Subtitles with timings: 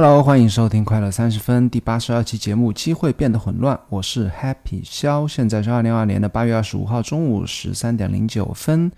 [0.00, 2.72] Hello，欢迎收听快乐三十分第八十二期节目。
[2.72, 8.92] 机会变得混乱，我是 Happy 肖，现在是二零二二年的八月二十五号中午十三点零九分。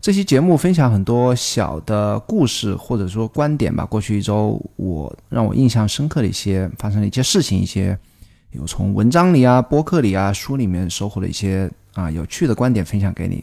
[0.00, 3.84] 这期节目分享很多小的故事或者说观点吧。
[3.84, 7.98] 过去一周，我让我印象深刻的一些发生的一些事情，一些
[8.52, 13.42] 有从文章里啊、播客里啊、书里面收获的一些啊有趣的观点分享给你。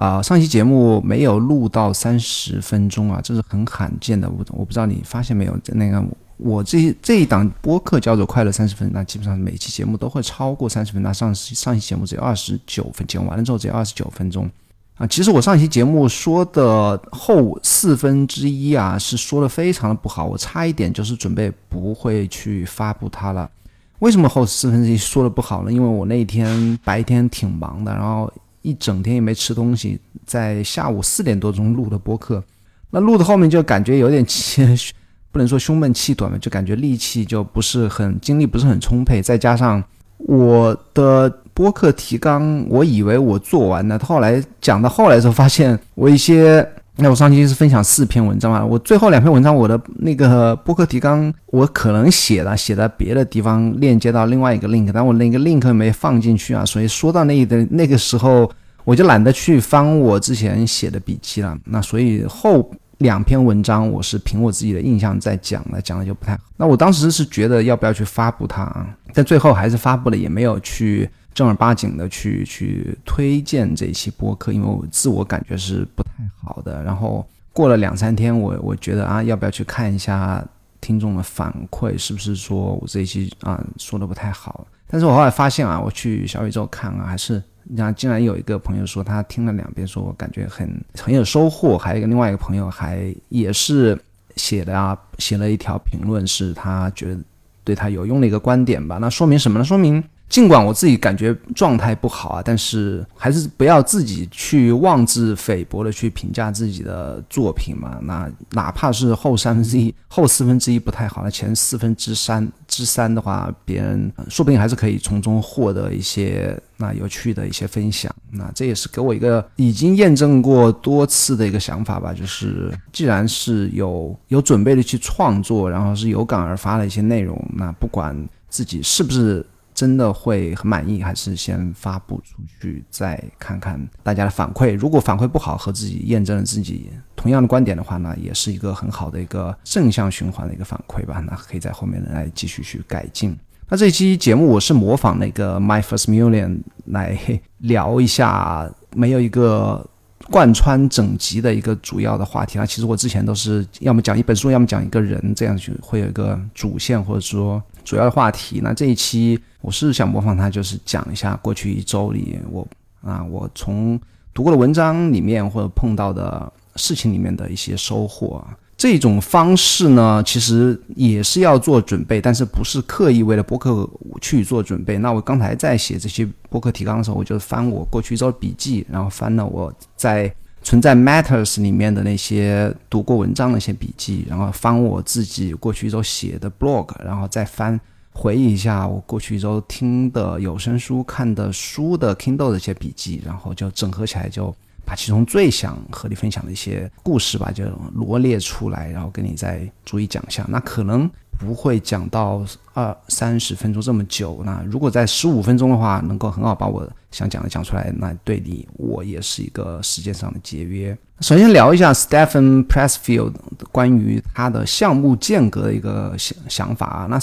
[0.00, 4.26] 啊，上期节目没有录到三十分钟啊，这是很罕见的。
[4.30, 6.02] 我我不知道你发现没有，那个
[6.38, 11.02] 我这这一档播客叫做《快乐三十分》，那基本上每期节目都会超过三十分。
[11.02, 14.50] 那上上期节目只有二十九分，剪完了之后只有二十九分钟
[14.94, 15.06] 啊。
[15.06, 23.50] 其实我上期节目说的后四分之一啊，是说的非常的不好，我差一点就是准备不会去发布它了。
[23.98, 25.70] 为什么后四分之一说的不好呢？
[25.70, 28.32] 因为我那天白天挺忙的，然后。
[28.62, 32.42] 一整天也没吃东西，在下午四点多钟录的播客，
[32.90, 34.64] 那录的后面就感觉有点气，
[35.32, 39.22] 不能说胸闷气短吧，就感觉力气就不是很，精力不是很充沛。
[39.22, 39.82] 再加上
[40.18, 46.68] 我的播客提纲，我以为我做完了，后来讲到后来的时候，发现我一些。
[47.02, 58.50] 那我上期是分享四篇文章嘛，我最后两篇文章，我的那个播客提纲，我可能写了写在别的地方，链接到另外一个 link，但我那个 link 没放进去啊，所以说到那的那个时候，
[58.84, 61.56] 我就懒得去翻我之前写的笔记了。
[61.64, 66.42] 那所以后两篇文章，我是凭我自己的印象在讲的，讲的就不太好。
[66.58, 68.86] 那我当时是觉得要不要去发布它啊？
[69.14, 71.08] 但最后还是发布了，也没有去。
[71.32, 76.10] 正儿八经的去去推荐这一期播客，因为我自我感觉是不太
[76.42, 76.82] 好的。
[76.82, 80.44] 然后过了两三天，我我觉得啊，要不要去看一下
[80.80, 84.66] 听众的反馈，是不是说我这一期啊说的不太好？
[84.88, 90.68] 但是我后来发现啊，我去小宇宙看啊，还是你看，竟然有一个朋友说他听了两遍，说我感觉很
[91.00, 91.78] 很有收获。
[91.78, 93.96] 还有一个另外一个朋友还也是
[94.34, 97.20] 写的啊，写了一条评论，是他觉得
[97.62, 98.98] 对他有用的一个观点吧。
[99.00, 99.64] 那说明什么呢？
[99.64, 100.02] 说明。
[100.30, 107.98] 尽管我自己感觉状态不好啊，但是还是不要自己去妄自菲薄的去评价自己的作品嘛。
[108.02, 118.14] 那哪怕是后三分之一、 后四分之一不太好，那前四分之三之三的话，别人说不定还是可以从中获得一些那有趣的一些分享。
[118.30, 128.16] 那这也是给我一个已经验证过多次的一个想法吧，就是既然是有有准备的去创作，然后是有感而发的一些内容，那不管
[128.48, 129.44] 自己是不是。
[129.80, 134.76] 真的会很满意，还是先发布出去再看看大家的反馈？
[134.76, 141.24] 如果反馈不好，和自己验证了自己同样的观点的话呢，也是一个很好的一个正向循环的一个反馈吧。
[141.26, 143.34] 那可以在后面来继续去改进。
[143.70, 147.18] 那这期节目我是模仿那个 My First Million 来
[147.60, 149.88] 聊一下，没有一个
[150.30, 152.66] 贯穿整集的一个主要的话题啊。
[152.66, 158.60] 其实我之前都是要么讲一本书，要么讲一个人，这样就会有一个主线或者说主要的话题。
[158.62, 159.38] 那这一期。
[159.62, 162.66] 我是想模仿他，就是讲一下过去一周里我
[163.02, 164.00] 啊，我从
[164.32, 168.42] 读过的文章里面或者碰到的事情里面的一些收获。
[168.74, 173.86] 这种方式呢，其实也是要做准备，但是不是刻意为了播客
[174.22, 174.96] 去做准备。
[174.96, 187.80] 那我刚才在写这些播客提纲的时候，我就翻我过去一周的笔记，然后翻了我在存在 Matters 里面的那些读过文章的一些笔记，然后翻我自己过去一周写的 blog，然后再翻。
[188.12, 194.54] 回忆一下我过去一周听的有声书、看的书的 Kindle 的一些笔记，然后就整合起来，就
[194.84, 197.64] 把其中最想和你分享的一些故事吧，就
[197.94, 200.44] 罗列出来，然后跟你再逐一讲一下。
[200.48, 201.08] 那可能
[201.40, 202.44] 不会讲到
[202.74, 204.42] 二三十分钟这么久。
[204.44, 210.96] 那如果在十五分钟的话，能够很好把我想讲的讲出来，那对你我也是一个时间上的节约。
[211.20, 213.32] 首先聊一下 Stephen Pressfield
[213.72, 217.18] 关于他的项目间隔的一个想想法啊，那。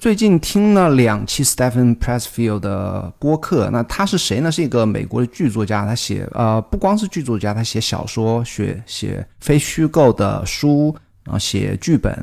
[0.00, 4.52] 最近听了两期 Stephen Pressfield 的播客，那他是谁呢？
[4.52, 10.94] 是一个美国的剧作家，他写呃不光是剧作家，他写小说，写写非虚构的书，
[11.24, 12.14] 然后写剧本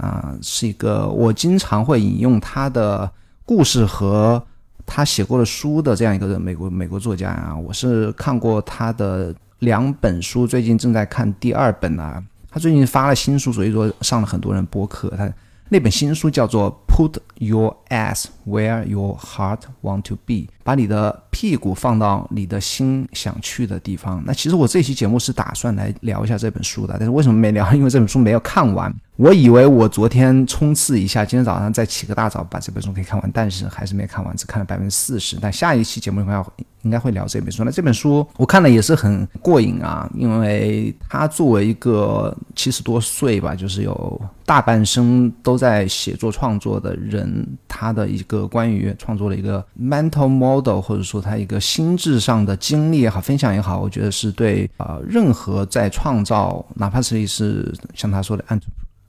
[0.00, 3.10] 啊，是一个我经常会引用他的
[3.44, 4.42] 故事和
[4.86, 7.56] 他写过的书的这样一个美国美国作家啊。
[7.56, 12.22] 我是看过他的两本书，最近正在看第二本啊。
[12.50, 15.10] 他最近发了新书，所以说上了很多人播客。
[15.16, 15.30] 他
[15.68, 20.34] 那本新书叫做《Put Your Ass Where Your Heart Want to Be》，
[20.68, 24.22] 把你的屁股放到你的心想去的地方。
[24.26, 27.72] 那其实我这期节目是打算来聊一下这本书的，但是为什么没聊？
[27.72, 28.94] 因为这本书没有看完。
[29.16, 35.38] 我以为我昨天冲刺一下，今天早上再起个大早把这本书可以看完，但是还是没看完，只看了百分之四十。
[35.40, 36.44] 但下一期节目应该
[36.82, 37.64] 应该会聊这本书。
[37.64, 58.60] 那这本书我看了也是很过瘾啊，因为他作为一个七十多岁吧，就是有大半生都在写作创作的人，他的一个关于创作的一个 mental model，或者说他一个心智上的经历也好，分享也好，我觉得是对啊，任何在创造，哪怕是是像他说的按。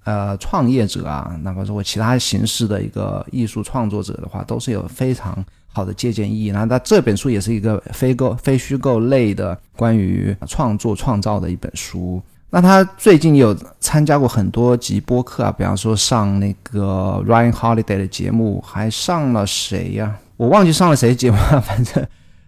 [0.05, 6.51] 呃，创业者啊，哪怕说其他形式的一个艺术创作者的话，都是有非常好的借鉴意义。
[6.51, 12.19] 那他这本书也是一个非构、非虚构类的关于创作创造的一本书。
[12.49, 20.15] 那他最近有参加过很多集播客啊，比方说上那个 Ryan Holiday 的节目，还上了谁呀？
[20.39, 22.05] 我忘记上了谁节目了， 反正。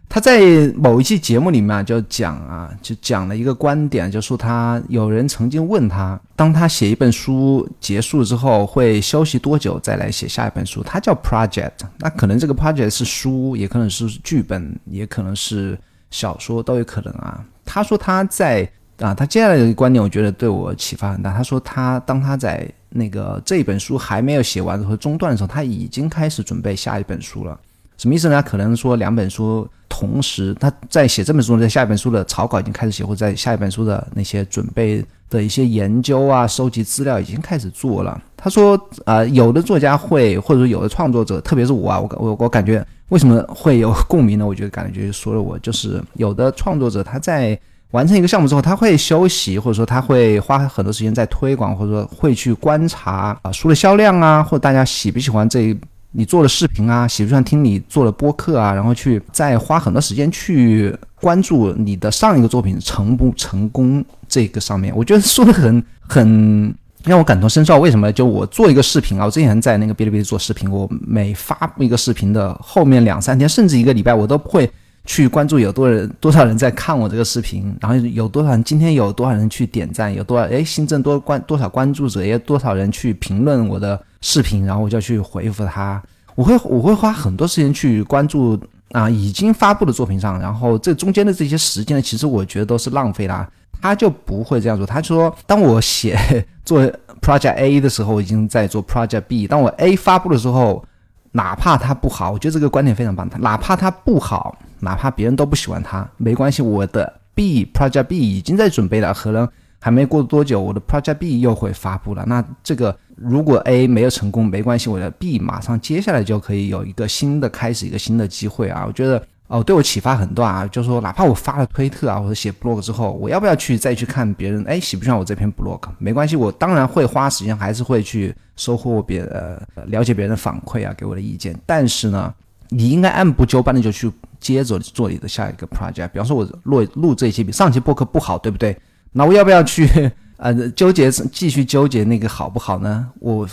[0.07, 0.41] 他在
[0.75, 10.81] 某一期节目里面就讲啊，就讲了一个观点，就说他有人曾经问他，当他写一本书结束之后会休息多久再来写下一本书？
[10.83, 15.77] 他叫 project，那可能这个 project 是书，也可能是剧本，也可能是
[16.11, 17.43] 小说，都有可能啊。
[17.65, 21.33] 他说他在啊，他接下来的观点我觉得对我启发很大。
[21.33, 27.57] 他说他当他在那个这本书还没有写完和中断的时候，他已经开始准备下一本书了。
[28.01, 28.42] 什么意思呢？
[28.42, 38.19] 可能说两本书同时，他在写这本书，在下一本书的草稿已经开始写，或者在下一本书的那些准备的一些研究啊、收集资料已经开始做了。
[38.36, 38.75] 他说，
[39.06, 44.48] 呃，有的作家会，或者说有的创作者，特别是我啊，我我我感觉为什么会有共鸣呢？
[44.48, 47.56] 我觉得感觉说了我就是有的创作者他在
[47.92, 55.77] 完成一个项目之后，他会休息，或者说他会花很多时间在推广，或者说会去观察啊书的销量啊，或者大家喜不喜欢这一。
[56.13, 67.80] 你做了视频啊，喜不喜欢听你做了播客啊，然后去再花很多时间去关注你的上一个作品成不成功这个上面，我觉得说的很很让我感同身受。
[67.80, 68.12] 为什么？
[68.12, 74.69] 就我做一个视频啊，我之前在那个哔哩哔哩做视频，我每发布一个视频的后面两三天，甚至一个礼拜，我都会
[75.06, 84.01] 去关注有多人多少人在看我这个视频，然后有多少人今天有多少人去点赞，有多少哎新增多关多少关注者，也有多少人去评论我的。
[84.24, 86.00] 视频，然后我就去回复他。
[86.36, 88.56] 我会 我会花很多时间去关注
[88.92, 93.50] 啊已经发布的作品上，然后这中间的这些时间呢，其实我觉得都是浪费啦。
[93.81, 96.15] 他就不会这样做，他说当我写
[96.63, 96.80] 做
[97.19, 99.48] Project A 的时候，我已经在做 Project B。
[99.48, 100.86] 当我 A 发布的时候，
[101.31, 103.30] 哪怕他不好，我觉得这个观点非常棒。
[103.39, 109.48] 哪怕他不好，哪怕别人都不喜欢他，没关系，我的 B Project B 已经在准备了，可能
[109.80, 112.24] 还没过多久，我的 Project B 又会发布了。
[112.28, 112.95] 那这个。
[113.24, 118.84] 如果 A 没有成功，没关系，我的 B 马上接下来就可以有一个新的开始，一个新的机会啊！
[118.88, 120.68] 我觉得哦，对我启发很大啊。
[120.68, 124.63] 就是说，哪怕我发了推特啊，或者写 blog 之后，我要不要去再去看别人？
[124.63, 125.81] 哎，喜不喜欢我这篇 blog？
[126.00, 131.53] 没关系，我当然会花时间，还是会去收获别呃了解别人的反馈啊，给我的意见。
[131.65, 132.34] 但是呢，
[132.70, 136.08] 你应该按部就班的就去接着做你的下一个 project。
[136.08, 138.75] 比方说，我录录这一期比上期播客不好，对不对？
[139.12, 140.12] 那我要不要去？
[140.43, 143.08] 呃，纠结继续纠结那个好不好呢？
[143.20, 143.48] 我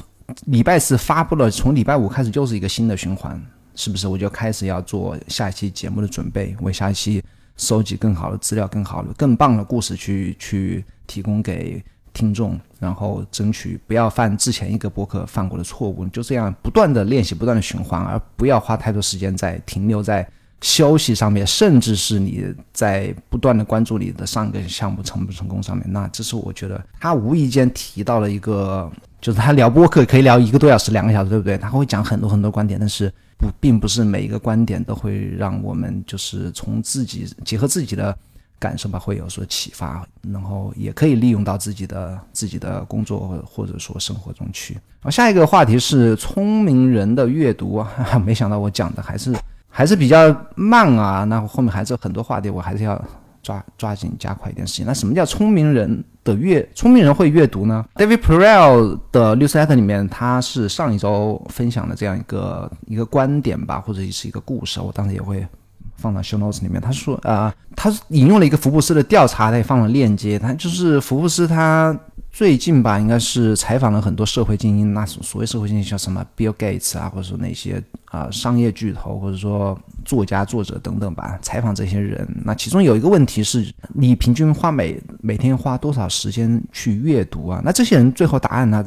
[0.47, 3.39] 礼拜四发布了，从礼拜五开始就是一个新的循环，
[3.79, 4.09] 是不是？
[4.09, 7.23] 我就开始要做下一期节目的准备，为下一期
[7.57, 11.81] 收集更好的资料、更好的、更棒的故事去去提供给
[12.13, 16.05] 听众，然后争取不要犯之前一个博客犯过的错误。
[16.09, 20.29] 就这样不断的练习，不断的循环，而不要花太多时间在停留在。
[20.61, 28.91] 休息上面，甚至是你在不断的关注你的上一个项目成不成功上面，那这是我觉得他无意间提到了一个，
[29.21, 31.59] 就是他聊播客可以聊一个多小时、两个小时，对不对？
[31.59, 38.17] 他会讲很多很多观点，但是不，并不是每一个观点都会让我们就是从自己结合自己的
[38.59, 44.79] 感受吧，会有所启发，然后也可以利用到自己的自己的工作或者说生活中去。
[45.01, 49.35] 好，下一个话题是聪明人的阅读啊，没想到我讲的还是。
[49.71, 53.01] 还是比较慢啊，那后面还是有很多话题，我还是要
[53.43, 54.87] 抓抓紧加快一点时间。
[54.87, 56.69] 那什么叫聪明人的阅？
[56.75, 65.47] 聪明人会阅读呢？David Perel 的 newsletter 里面，他是上一周分享的这样一个一个观点吧，或者是一个故事，我当时也会
[65.97, 66.81] 放到 show notes 里面。
[66.81, 70.39] 他说啊，他引用了一个福布斯的调查，他也放了链接。
[70.39, 71.99] 他就是福布斯他。
[72.31, 79.77] 最近吧，应该是采访了很多社会精英，那所谓社会精英像什么 Bill Gates 啊，或者说那些啊商业巨头，或者说
[80.09, 81.39] 作家、作者等等吧。
[81.43, 87.61] 采访这些人，那其中有一个问题是，你平均花每每天花多少时间去阅读啊？
[87.63, 88.83] 那这些人最后答案呢，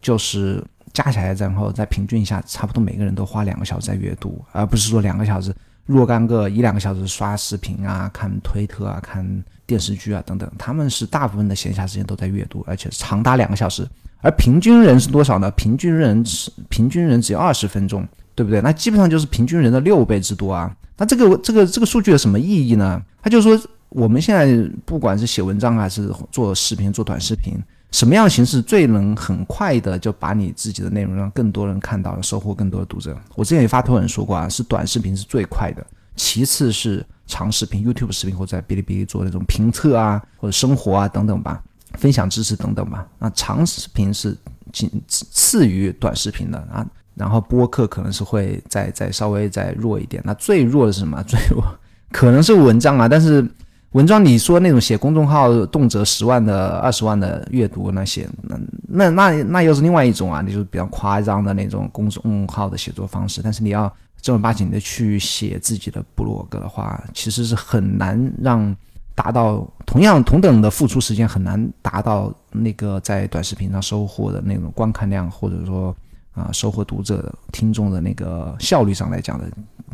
[0.00, 0.64] 就是
[0.94, 9.44] 加起来，然后再平均一下，差不多每个人都花两个小时在阅读，而不是说两个小时若干个一两个小时刷视频啊、看推特啊、看。
[9.64, 13.88] 电视剧啊等等，他们是大部分的闲暇时间都在阅读，而且长达两个小时。
[14.20, 15.50] 而平均人是多少呢？
[15.52, 18.60] 平均人是平均人只有二十分钟，对不对？
[18.60, 20.74] 那基本上就是平均人的六倍之多啊。
[20.96, 23.02] 那这个这个这个数据有什么意义呢？
[23.22, 23.58] 他就说，
[23.88, 27.54] 我们现在不管是写文章还是做视频、做短视频，
[27.90, 33.16] 什么样形式最能很快的就把你自己的内容让更多人看到，收获更多的读者？
[33.34, 35.86] 我之前也发推文说过啊，是短视频是最快的，
[36.16, 37.04] 其次是。
[37.24, 41.62] 长视频、YouTube 视频，或者在哔哩哔哩做那种评测啊，或者生活啊等等吧，
[41.94, 43.06] 分享知识等等吧。
[43.18, 44.36] 那长视频是
[44.70, 50.22] 仅次于短视频的啊，然后播客可能是会再再稍微再弱一点。
[50.24, 51.22] 那最弱的是什么？
[51.28, 51.64] 最弱
[52.10, 53.46] 可能是文章啊，但是
[53.92, 63.40] 文章你说那种写公众号动辄十万的、二十万的阅读那些，那那那那又是另外一种啊，你就是比较夸张的那种公众号的写作方式。
[63.42, 63.92] 但是你要。
[64.20, 68.72] 正儿八经的去写自己的部落格的话，其实是很难让
[69.16, 75.92] 达到同样同等的付出时间，很难达到那个在短视频上收获的那种观看量，或者说
[76.32, 79.44] 啊收获读者听众的那个效率上来讲的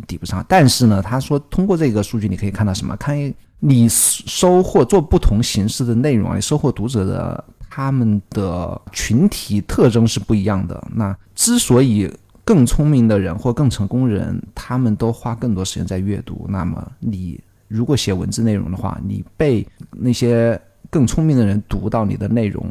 [0.07, 0.45] 抵不上。
[0.49, 2.97] 但是呢，他说通过这个数据，你可以看到什么？
[2.97, 3.17] 看
[3.61, 10.81] 你收获做不同形式的内容啊，你收获读者的他们的群体特征是不一样的。
[10.95, 12.09] 那之所以
[12.45, 16.47] 更聪明的人或更成功人，他们都花更多时间在阅读。
[16.49, 22.65] 那么，你如果写文字内容的话，你被那些更聪明的人读到你的内容，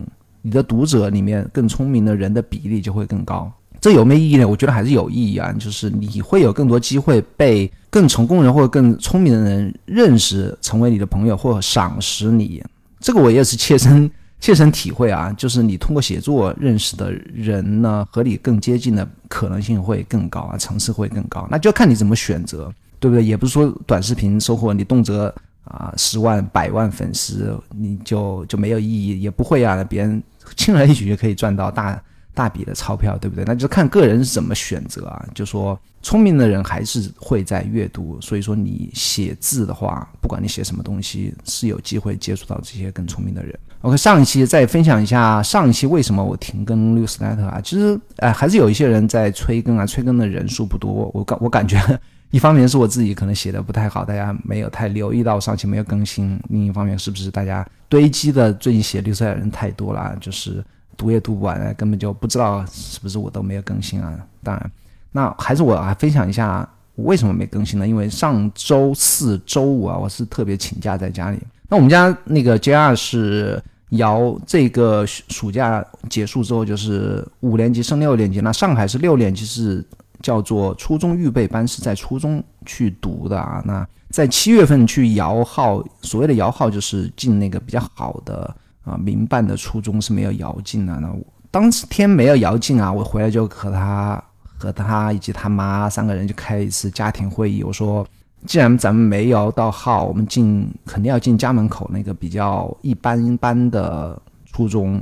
[0.47, 3.51] 你的读者里面更聪明的人的比例就会更高。
[3.81, 4.47] 这有没有意义呢？
[4.47, 12.63] 我觉得还是有意义啊，就是你会有更多机会被更成功人或者更聪明的人认识，成为你的朋友或赏识你。
[13.01, 14.09] 这个我也是切身。
[14.39, 21.47] 切身体会啊，就是你通过写作认识的人呢，和你更接近的可能性会更高啊，层次会更高。
[21.49, 23.25] 那就看你怎么选择，对不对？
[23.25, 30.21] 也不是说短视频收获你动辄啊十万、百万粉丝，你就就没有意义，也不会啊，别人
[30.55, 32.01] 轻而易举就可以赚到大。
[32.37, 33.43] 大笔的钞票，对不对？
[33.47, 35.25] 那就看个人是怎么选择啊。
[35.33, 43.57] 就说聪明的人还是会在阅读，所以说你写字的话，不管你写什么东西，是有机会接触到这些更聪明的人。
[43.81, 47.59] OK，上一期再分享一下上一期为什么我停更六十年代啊？
[47.63, 51.09] 其实，哎，还是有一些人在催更啊，催更的人数不多。
[51.15, 51.81] 我感我感觉，
[52.31, 60.63] 一方面是我自己可能写的不太好，大家没有太留意到上期没有更新；另一方面，是不是大家堆积的最近写绿色的人太多了，就是。
[60.99, 64.17] 读也读不完，根本就不知道是不是我都没有更新啊。
[64.41, 64.71] 当然，
[65.11, 67.87] 那还是我啊分享一下为什么没更新呢？
[67.87, 71.37] 因为上周四周五啊，我是特别请假在家里。
[71.69, 79.85] 那我们家那个 JR 是摇这个暑假结束之后就是五年级升六年级，那上海是六年级是
[80.21, 83.61] 叫做初中预备班，是在初中去读的啊。
[83.65, 88.55] 那在七月份去摇号，所谓的摇号就是进那个比较好的。
[88.83, 90.97] 啊，民办的初中是没有摇进的。
[91.01, 91.13] 那
[91.51, 94.23] 当天没有摇进啊，我回来就和他、
[94.57, 97.63] 和他以及他妈三个人就开一次家庭会议。
[97.63, 98.07] 我说，
[98.45, 105.01] 既然咱们没摇到号，我们进肯定要进家门口那个比较一般般的初中。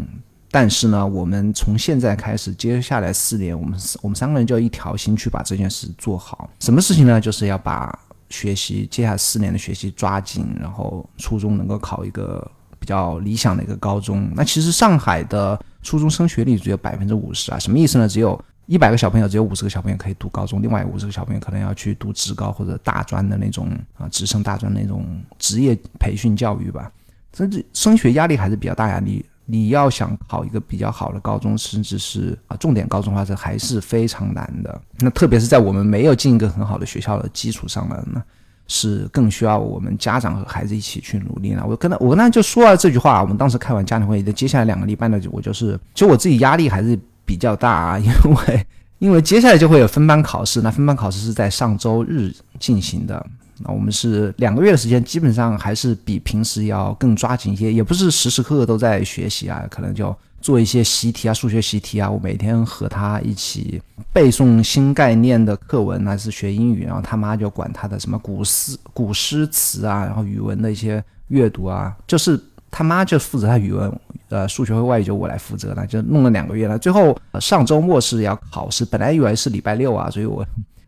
[0.55, 6.49] 但是呢，我们从现在开始，接下来四年，我们我们三个人就要一条心去把这件事做好。
[6.61, 7.19] 什么事情呢？
[7.19, 12.49] 就是要把学习接下来四年的学习抓紧，然后初中能够考一个。
[12.77, 18.07] 比较理想的一个高中，那其实上海的初中升学率只有百分之五十啊，什么意思呢？
[18.07, 25.03] 只有一百个小朋友，只有五十个小朋友可以读高中，另外五十个小朋友可能要去读职高或者大专的那种啊，直升大专那种
[25.39, 26.91] 职业培训教育吧。
[27.33, 34.81] 甚至升学压力还是比较大呀，你你要想考一个比较好的高中，甚至是啊重点高中的话，这还是非常难的。
[34.99, 38.21] 那特别是在我们没有进一个很好的学校的基础上了，那。
[38.67, 41.63] 是更需要我们家长和孩子一起去努力了。
[41.69, 43.21] 我跟他，我跟他就说了这句话。
[43.21, 50.63] 我们当时开完家庭会议的，接下来两个礼拜呢，我就是，其实我自己压力还是比较大啊， 因为因为接下来就会有分班考试。
[50.63, 53.23] 那分班考试是在上周日进行的。
[53.59, 62.09] 那我们是两个月的时间，基本上还是比平时要更抓紧一些，也不是时时刻刻都在学习啊，可能就做一些习题啊，数学习题啊。
[62.09, 63.81] 我每天和他一起
[64.11, 72.37] 背诵新概念的课文，还是学英语，然后他妈就管他的什么古诗、古诗词啊，然后语文的一些阅读啊，就是
[72.69, 76.77] 他妈就负责他语文，呃，数学和外语就我来负责了，就弄了两个月了。
[76.77, 80.45] 最后上周末是要考试，本来以为是礼拜六啊，所以我。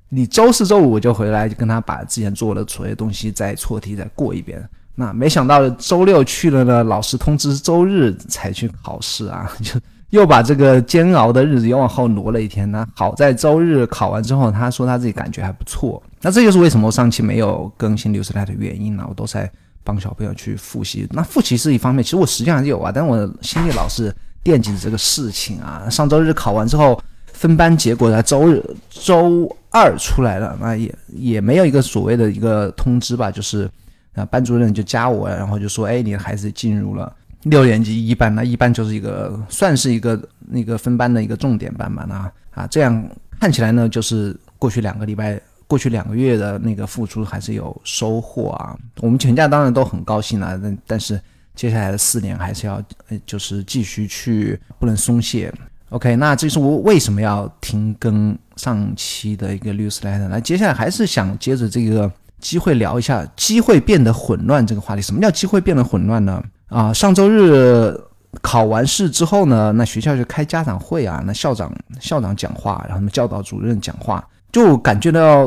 [0.10, 4.68] 你周四周五就回来，就跟他把之前做的所有东西再错题再过一遍。
[4.96, 9.80] 那没想到周六去了呢，老师通知周日才去考试啊， 就
[10.12, 12.72] 又把这个煎熬的日子又往后挪了一天。
[12.72, 16.02] 那好在周日考完之后，他说他自己感觉还不错。
[16.22, 19.06] 那这就是为什么我上期没有更新六十台的原因呢？
[19.10, 19.52] 我都在
[19.84, 21.06] 帮小朋友去复习。
[21.12, 25.88] 那复习是一方面，其实我实际上是有啊，但我心里老是惦记着这个事情啊。
[25.90, 26.98] 上周日考完之后。
[27.38, 33.70] 分班结果在周日、周二出来了，那也也没有一个所谓的一个通知吧，就是
[34.16, 43.08] 啊，班主任就加我，然后就说，哎，你的孩子进入了六年级一班，那一班就是一个算是一个那个分班的一个重点班嘛，那啊，这样
[43.40, 48.76] 看起来呢，就是过去两个礼拜、过去两个月的那个付出还是有收获啊。
[49.00, 51.22] 我们全家当然都很高兴了，但但是
[51.54, 52.82] 接下来的四年还是要，
[53.28, 55.54] 就是继续去，不能松懈。
[55.90, 60.28] OK，那这是我为什么要停更上期的一个 news letter。
[60.28, 65.02] 那接下来还是想接着这个机会聊一下机会变得混乱这个话题。
[65.02, 66.44] 什么叫机会变得混乱呢？
[66.68, 67.98] 啊，上周日
[68.42, 75.46] 考完试之后呢，那学校就开家长会啊，那校长校长讲话，然后呢教导主任讲话，就感觉到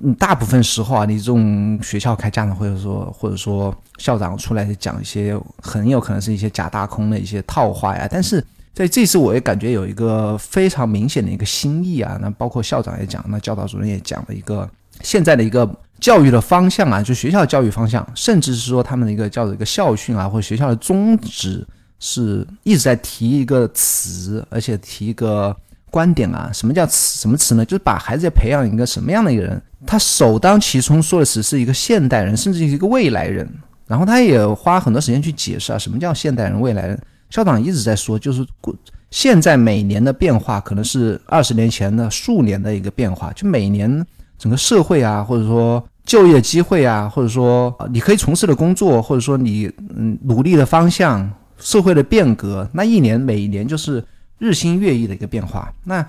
[0.00, 8.42] 嗯大部分时候啊，你这种学校开家长会，或者说或者说校长出来讲一些很有可能是一些假大空的一些套话呀，但是。
[8.74, 12.18] 在这次，我也感觉有一个非常明显的一个新意啊。
[12.20, 14.68] 那包括校长也讲，那教导主任也讲了一个
[15.00, 15.68] 现在的一个
[16.00, 21.64] 教育的方向啊，就学校教育方向，甚至是说他们的一个叫做一个校训啊，或者学校的宗旨，
[22.00, 25.56] 是一直在提一个词，而且提一个
[25.88, 26.50] 观点啊。
[26.52, 27.20] 什么叫词？
[27.20, 27.64] 什么词呢？
[27.64, 29.62] 就是把孩子要培养一个什么样的一个人？
[29.86, 33.48] 他首当其冲说的词是一个现代人，甚至是一个未来人。
[33.86, 37.00] 然后他也花很多时间去解释啊，什么叫现代人、未来人。
[37.30, 38.74] 校长一直在说，就是过
[39.10, 43.32] 现在每年的变化可能是二十年前的数年的一个变化。
[43.32, 44.04] 就每年
[44.38, 54.04] 整个社会啊，或者说就业机会啊，或者说你可以从事的工作，或者说你嗯努力的方向，社会的变革，那一年每一年就是
[54.38, 55.72] 日新月异的一个变化。
[55.84, 56.04] 那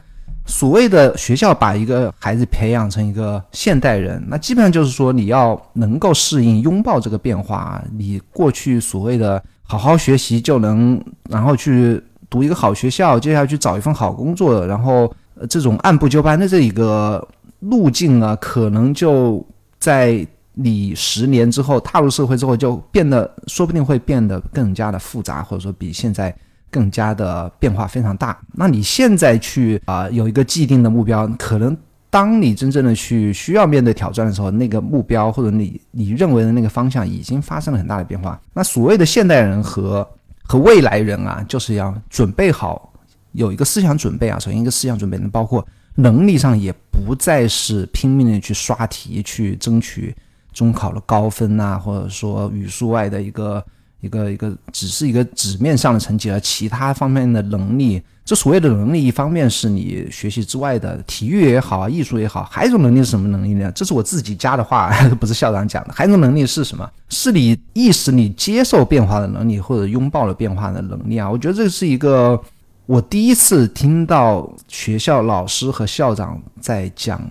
[0.48, 7.84] 所谓的学校把一个孩子培养成一个现代人，那基本上就是说你要能够适应、拥抱这个变化。
[7.96, 9.44] 你过去所谓的。
[9.68, 15.12] 好好学习就能，然后去读一个好学校，接下去找一份好工作，然后
[15.50, 17.28] 这种按部就班的这一个
[17.60, 19.46] 路径啊，可能就
[19.80, 26.34] 在你十年之后踏入社会之后，就变得说不定会变得更加的复杂，或者说比现在
[26.70, 28.38] 更加的变化非常大。
[28.54, 31.76] 那你现在去啊有一个既定的目标，可能。
[32.16, 38.40] 当你真正的去需要面对挑战的时候，那个目标或者你你认为的那个方向已经发生了很大的变化。
[38.54, 40.08] 那所谓的现代人和
[40.46, 42.94] 和未来人啊，就是要准备好，
[43.34, 44.40] 有一个思想准备啊。
[44.40, 50.16] 首先，一个思想准备，包括能力上也不再是拼命的去刷题去争取
[50.54, 53.62] 中考的高分啊，或者说语数外的一个
[54.02, 58.02] 一个一个只是一个纸面上的成绩，而其他方面的能力。
[58.24, 63.72] 这所谓的能力，一方面是你学习之外的体育也好，艺术也好，还有一种能力是什么能力呢？
[63.76, 65.94] 这是我自己加的话， 不是校长讲的。
[65.94, 66.90] 还有一种能力是什么？
[67.10, 71.30] 是你意识你接受变化的能力，或者拥抱了变化的能力啊。
[71.30, 72.42] 我觉得这是一个
[72.88, 77.22] 我第一次听到学校老师和校长在讲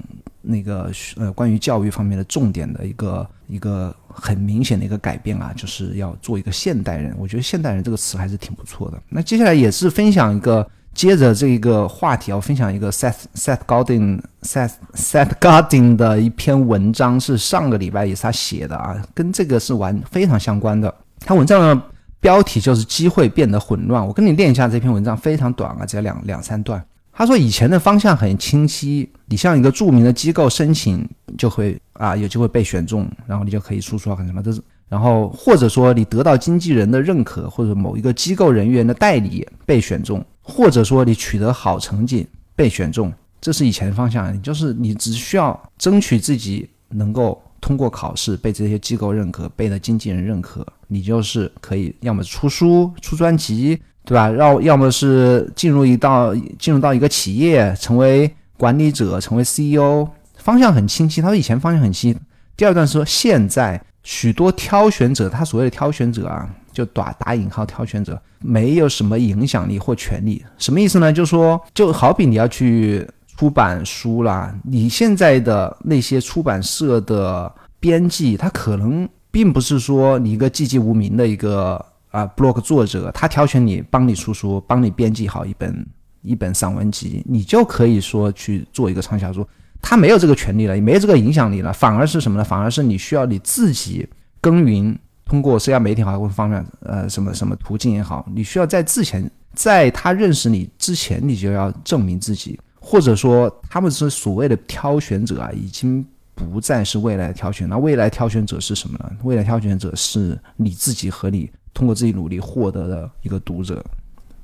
[0.44, 7.14] 那个呃关于教育方面的重点的一个一个很明显的一个改变啊，就是要做一个现代人。
[7.18, 9.02] 我觉得现代人这个词还是挺不错的。
[9.08, 10.68] 那接下来也是分享一个。
[10.94, 20.94] 接着这一个话题，我分享一个 Seth Seth Godin Seth Seth Godin 的一篇文章，是上个礼拜也是他写的啊，跟这个是完非常相关的。
[21.18, 21.82] 他文章的
[22.20, 24.06] 标题就是“机会变得混乱”。
[24.06, 26.80] 我跟你念一下这篇文章，非常短啊，只有两两三段。
[27.14, 40.24] 他说以前的方向很清晰，你向一个著名的机构申请，就会啊有机会被选中，然后你就可以输出很什么，这是然后或者说你得到经纪人的认可，或者某一个机构人员的代理被选中。
[40.46, 54.30] 或者说你取得好成绩被选中，这是以前的方向，就是你只需要争取自己能够通过考试被这些机构认可，被的经纪人认可，你就是可以要么出书出专辑，对吧？
[54.32, 61.22] 要要么是进入一道进入到一个企业，成为管理者，成为 CEO，方向很清晰。
[61.22, 62.18] 他说以前方向很清晰，
[62.54, 71.10] 第二段说现在许多挑选者，他所谓的挑选者啊，就打打引号挑选者，没有什么影响力或权利，什么意思呢？
[71.10, 85.86] 就是说就好比你要去出版书啦，你现在的那些出版社的编辑，他可能并不是说你一个寂寂无名的一个啊 blog 作者，他挑选你帮你出书，帮你编辑好一本
[86.22, 89.46] 一本散文集，你就可以说去做一个畅销书。
[89.82, 92.44] 他没有这个权利了，也没有这个影响力了，反而是什么呢？
[92.44, 94.08] 反而是你需要你自己
[94.40, 109.10] 耕耘，通过社交媒体好或者方面，呃，什么什么途径也好，你需要在之前，在他认识你之前，你就要证明自己，或者说他们是所谓的挑选者啊，已经不再是未来的挑选，那未来挑选者是什么呢？
[109.22, 113.82] 未来挑选者是你自己和你通过自己努力获得的一个读者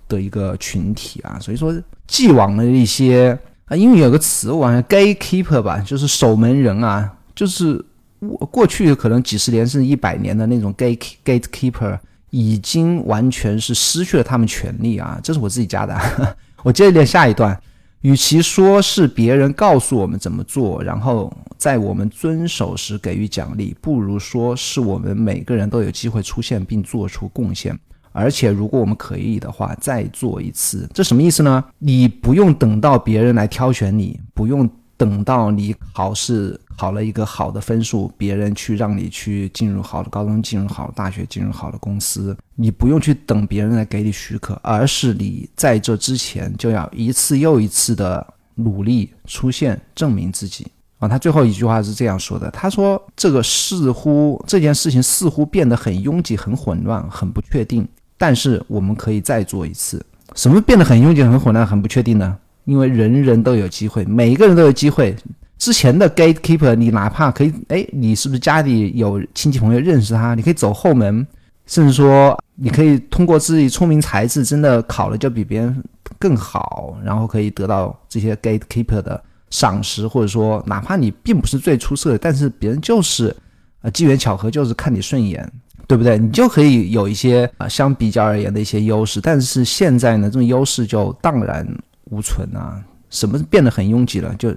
[0.09, 1.75] 的一个群体啊，所以说
[2.07, 3.39] 既往的一些。
[3.67, 7.81] 啊，英语有个词，我好像 gatekeeper 吧，就是守门人啊，就是
[8.19, 11.97] 我过去可能几十年甚至一百年的那种 gate gatekeeper，
[12.31, 15.21] 已经完全是失去了他们权利啊。
[15.23, 15.97] 这是我自己加的，
[16.65, 17.57] 我接着念下一段。
[18.03, 27.79] 与其说是别人告诉我们怎么做，然后在我们遵守时给予奖励，不如说是我们每个人都有机会出现并做出贡献。
[28.13, 31.65] 而且，如果我们可以的话，再做一次，这什么意思呢？
[31.79, 34.69] 你不用等到别人来挑选你，不用
[35.01, 50.67] 等到你考试考了一个好的分数，别人去让你去进入好的高中、进入好的大学、进入好的公司，你不用去等别人来给你许可，而是你在这之前就要一次又一次的努力出现，证明自己
[50.99, 51.09] 啊。
[51.09, 60.05] 他最后一句话是这样说的：“他说，这个似乎这件事情似乎变得很拥挤、很混乱、很不确定。”但是我们可以再做一次。
[60.35, 62.37] 什么变得很拥挤、很混乱、很不确定呢？
[62.71, 65.17] 因为人人都有机会，每一个人都有机会。
[65.59, 70.37] 之前的 gatekeeper，你哪怕可以，哎，你是不是家里有亲戚朋友认识他？
[70.37, 71.27] 你可以走后门，
[71.67, 75.83] 甚至说你可以通过自己聪明才智，真的考了就比别人
[76.17, 83.35] 更好，然后可以得到这些 gatekeeper 的赏识，或者说哪怕你并不是最出色的，但是别人就是
[83.83, 85.51] 呃机缘巧合，就是看你顺眼。
[85.89, 86.17] 对不对？
[86.17, 91.67] 你就可以有一些啊，相比较而言的一些优势，但是现在呢，这种优势就荡然
[92.11, 92.85] 无存啊。
[93.09, 94.33] 什么变得很拥挤了？
[94.37, 94.55] 就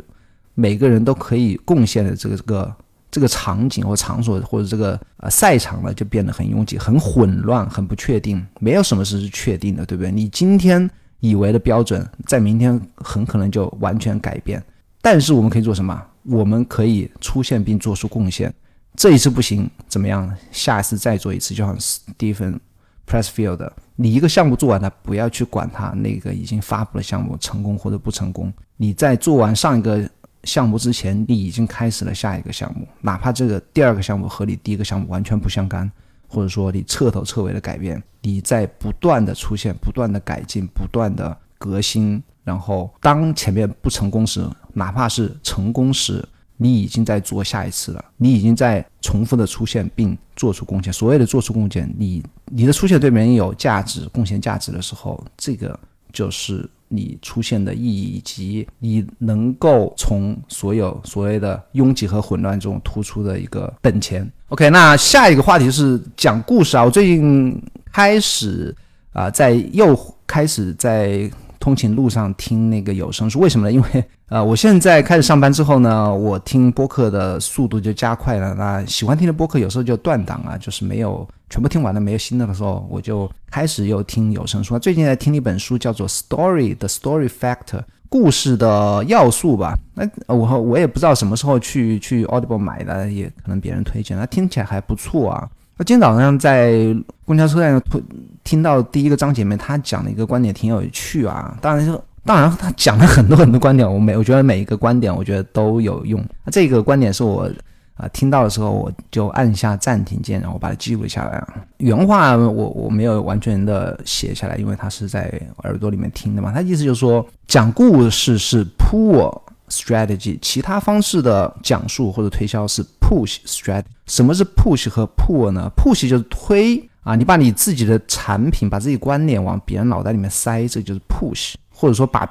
[0.54, 2.76] 每个人都可以贡献的这个这个
[3.10, 10.12] 这个场景或场所或者这个呃赛场呢，就变得很拥挤、很混乱、很不确定，没有什么事是确定的，对不对？
[10.12, 10.88] 你今天
[11.20, 14.64] 以为的标准，在明天很可能就完全改变。
[15.02, 16.00] 但是我们可以做什么？
[16.24, 18.54] 我们可以出现并做出贡献。
[18.96, 20.32] 这一次不行，怎么样？
[20.52, 22.60] 下一次再做一次，就像 Stephen
[23.08, 28.52] Pressfield，你一个项目做完了，不要去管它那个已经发布的项目成功或者不成功。
[28.78, 30.10] 你在做完上一个
[30.44, 35.90] 项目之前，你已经开始了下一个项目，哪怕这个第二个项目和你第一个项目完全不相干，
[36.28, 46.24] 或者说你彻头彻尾的改变，你在不断的出现、不断的改进、不断的革新，然后当前面不成功时，哪怕是成功时。
[46.64, 50.94] 你已经在做下一次了，你已经在重复的出现并做出贡献。
[50.94, 55.78] 所谓的做出贡献，你你的出现对别人有价值、贡献价值的时候，这个
[56.14, 64.26] 就是你出现的意义，以及你能够从所有所谓的拥挤和混乱中突出的一个本钱。
[64.48, 68.74] OK，那下一个话题是讲故事啊，我最近开始
[69.12, 71.30] 啊，在又开始在。
[71.64, 73.72] 通勤路上听那个有声书，为什么呢？
[73.72, 78.54] 因为 呃，我现在开始上班之后呢，我听播客的速度就加快了。
[78.54, 84.78] 那喜欢听的播客有时候就断档啊，就是没有全部听完了，没有新的的时候，我就开始又听有声书。
[84.78, 89.74] 最近在听一本书，叫做《Story》的《Story Factor》，故事的要素吧。
[89.96, 95.50] 那我我也不知道什么时候去去 Audible 买的，也可能别人推荐，那听起来还不错啊。
[95.78, 96.94] 那今天早上在
[97.26, 98.04] 公交车上听
[98.44, 101.58] 听到第一个章节里面，他讲的一个观点挺有趣啊。
[101.62, 106.24] 当然就，当然他讲了很多很多观点，我每我觉得每一个观点我觉得都有用。
[106.52, 107.50] 这个观点是我
[107.96, 111.42] 啊听到的时候，我就按下暂停键，然后把它记录下来。
[111.78, 115.32] 原话我我没有完全的写下来，因为他是在
[115.64, 116.52] 耳朵里面听的嘛。
[116.52, 119.34] 他意思就是说，讲故事是 pull
[119.70, 123.86] strategy，其他方式的讲述或者推销是 push strategy。
[124.08, 132.30] 什么是 push 和 pull 呢？push 就是推啊，你把你自己的产品、把自己观念往别人脑袋里面塞，这就是 push，或者说把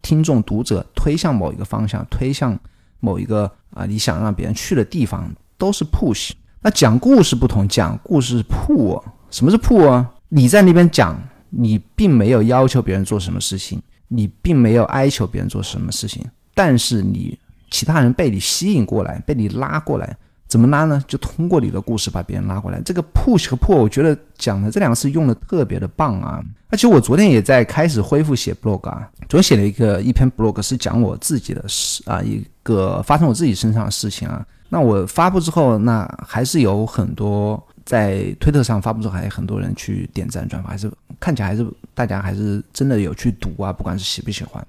[0.00, 2.58] 听众、读者推向某一个方向，推向
[3.00, 6.30] 某一个啊你想让别人去的地方，都是 push。
[6.62, 9.02] 那讲故事不同，讲故事是 pull。
[9.30, 10.10] 什么是 pull 啊？
[10.30, 17.38] 你在那边讲，你并没有要求别人做什么事情，你并没有哀求别人做什么事情，但是你
[17.70, 20.16] 其他人被你吸引过来，被你拉过来。
[20.46, 21.02] 怎么拉呢？
[21.08, 22.80] 就通过你的故事把别人拉过来。
[22.82, 26.40] 这个 push 和 pull，我觉得讲的这两个词用的特别的棒啊！
[26.68, 34.46] 而且我昨天也在开始恢复写 blog 啊，昨天写了一个一篇 blog，是讲我自己的事啊，一个发生我自己身上的事情啊。
[34.68, 44.64] 那我发布之后，那还是有很多在推特上发布之后，还有很多人去点赞转发，还是看起来还是大家还是真的有去读啊，不管是喜不喜欢。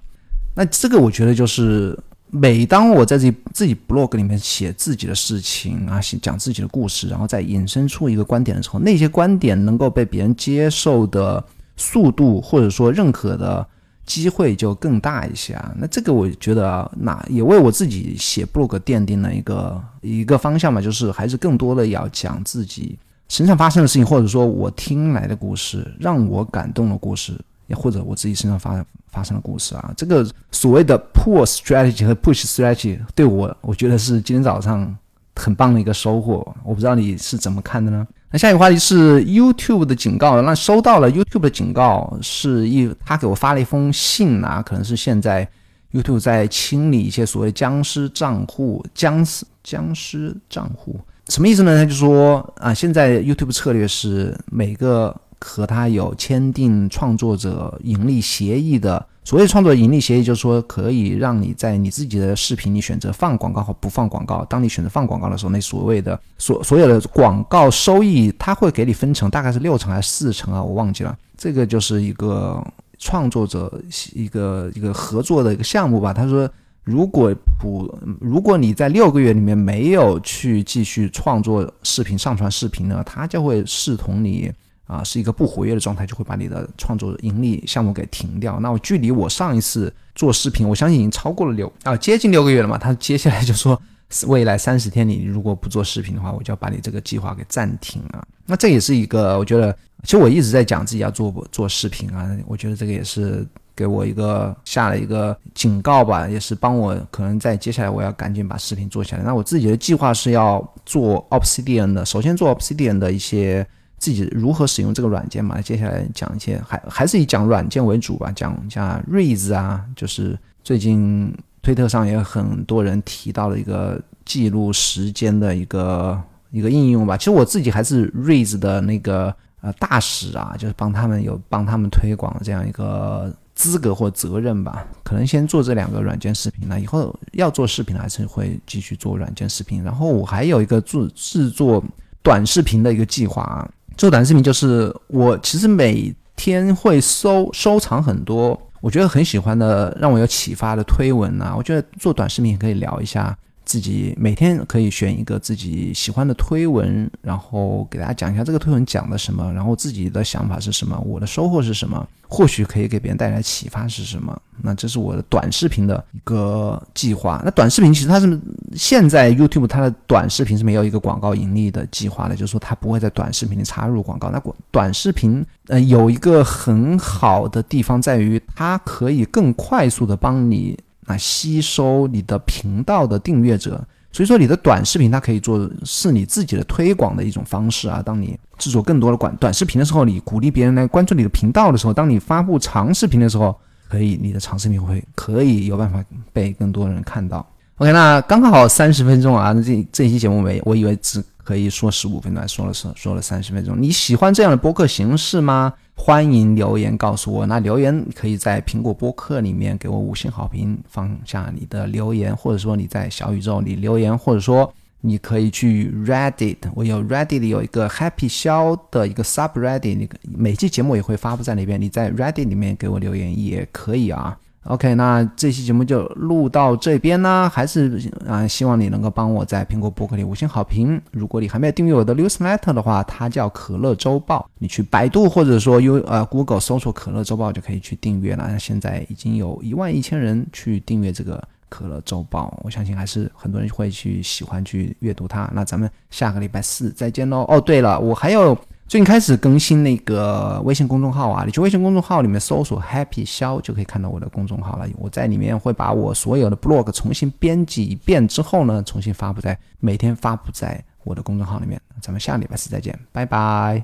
[0.55, 1.95] 那这个我觉得就是。
[2.31, 11.43] 每当我在自己自己 blog 里面写自己的事情啊，写讲自己的故事，然后再引申出一个观点的时候，那些观点能够被别人接受的
[11.77, 13.65] 速度，或者说认可的
[14.05, 15.73] 机会就更大一些啊。
[15.77, 22.97] 那这个我觉得啊，那也为我自己写 blog 奠定了一个一个方向嘛，就是还是更多的要讲自己
[23.29, 27.39] 身上发生的事情，或者说我听来的故事，让我感动的故事。
[27.67, 34.95] 也或者我自己身上发发生的故事啊，这个所谓的 pull strategy 和 push strategy 对我，我觉得是今天早上
[35.35, 36.45] 很棒的一个收获。
[36.63, 38.05] 我不知道你是怎么看的呢？
[38.29, 40.41] 那下一个话题是 YouTube 的警告。
[40.41, 45.47] 那收到了 YouTube 的警告，是一他给我发了一封信啊，可能是现在
[45.91, 50.99] YouTube 在清理一些所谓僵尸账户、僵尸僵尸账户，
[51.29, 51.77] 什么意思呢？
[51.77, 55.15] 他就说啊，现在 YouTube 策略是每个。
[55.45, 64.43] 和他有签订创作者盈利协议的，所谓创作盈利协议，就是说可以让你在你自己的视频里选择放广告和不放广告。
[64.45, 70.63] 当你选择放广告的时候，那所谓的所所有的广告收益，他会给你分成，大概是六成还是四成啊？
[70.63, 71.15] 我忘记了。
[71.37, 72.65] 这个就是一个
[72.97, 73.71] 创作者
[74.13, 76.11] 一个一个合作的一个项目吧。
[76.11, 76.49] 他说，
[76.83, 84.51] 如果不如果你在六个月里面没有去继续创作视频、上传视频呢，他就会视同你。
[84.87, 88.59] 啊，是一个不活跃的状态，就会把你的创作盈利项目给停掉。
[88.59, 92.77] 那我距离我上一次做视频，我相信已经超过了六啊，接近六个月了嘛。
[92.77, 93.81] 他接下来就说，
[94.27, 98.23] 未来三十天里如果不做视频的话，我就要把你这个计划给暂停啊。
[98.45, 103.43] 那这也是一个，我觉得，其实我一直在讲自己要做做视频啊，我觉得这个也是
[103.75, 109.23] 给我一个下了一个警告吧，也是帮我可能在接下来我要赶紧把视频做起来。
[109.23, 113.65] 那我自己的计划是要做 Obsidian 的，首先做 Obsidian 的一些。
[114.05, 115.59] 自己如何使用这个软件嘛？
[115.59, 118.31] 接下来讲一些，还还是以讲软件为主吧。
[118.35, 127.17] 讲一下 Raise 啊，就是最近推特上也有很多人提到了一个记录时间的一个一个应用吧。
[127.17, 134.85] 其实我自己还是 Raise 的那个呃大使啊，就是帮他们有帮他们推广这样一个资格或责任吧。
[135.03, 139.83] 可能先做这两个软件视频了，以后要做视频还是会继续做软件视频。
[139.83, 141.83] 然后我还有一个做制作
[142.21, 143.67] 短视频的一个计划啊。
[143.97, 153.35] 做短视频就是我其实每天会收收藏很多我觉得很喜欢的让我有启发的推文啊，我觉得做短视频可以聊一下。
[153.65, 164.39] 自己每天可以选一个自己喜欢的推文，然后给大家讲一下这个推文讲的什么，然后自己的想法是什么，我的收获是什么，或许可以给别人带来启发是什么。
[164.61, 167.41] 那这是我的短视频的一个计划。
[167.43, 168.39] 那短视频其实它是
[168.75, 174.29] 现在 YouTube 它的短视频是没有一个广告盈利的计划的，就是说它不会在短视频里插入广告。
[174.29, 180.77] 那广短视频呃有一个很好的地方在于，它可以更快速的帮你。
[181.05, 188.01] 啊，吸收你的频道的订阅者，所以说你的短视频它可以做是你自己的推广的一种方式啊。
[188.03, 193.55] 当你制作更多的短短视频的时候，你鼓励别人来关注你的频道的时候，当你发布长视频的时候，
[193.87, 197.45] 可以你的长视频会可以有办法被更多人看到。
[197.77, 203.75] OK，那刚刚好三十分钟啊，这这期节目没，我以为只可以说十五分钟，说了说说了三十分钟。
[203.79, 205.73] 你喜欢这样的播客形式吗？
[205.97, 224.37] 欢迎留言告诉我，那留言可以在苹果播客里面给我五星好评，放下你的留言，或者说你在小宇宙里留言，或者说你可以去 Reddit，我有 Reddit 有一个 Happy 肖的一个 Subreddit，那个每期节目也会发布在那边，你在 Reddit 里面给我留言也可以啊。
[224.65, 230.99] OK，那这期节目就录到这边呢，还是啊，希望你能够帮我在苹果博客里五星好评。
[231.11, 238.57] 如果你还没有订阅我的 Newsletter 的话，它叫可乐周报，你去百度或者说 U 呃 Google 搜索可乐周报就可以去订阅了。
[238.57, 245.47] 现在已经有一万一千人去订阅这个可乐周报，我相信还是很多人会去喜欢去阅读它。
[245.53, 247.45] 那咱们下个礼拜四再见喽。
[247.47, 248.57] 哦，对了，我还有。
[248.87, 254.87] 最近开始更新那个微信公众号啊，你去微信公众号里面搜索 “Happy 肖”就可以看到我的公众号了。
[254.97, 261.81] 我在里面会把我所有的 blog 重新编辑一遍之后呢，重新发布在每天发布在我的公众号里面。
[261.99, 263.83] 咱们下礼拜四再见，拜拜。